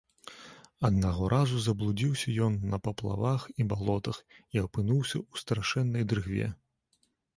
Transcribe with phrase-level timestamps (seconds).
[0.87, 4.17] Аднаго разу заблудзіўся ён на паплавах і балотах
[4.57, 6.53] і апынуўся ў страшэннай дрыгве.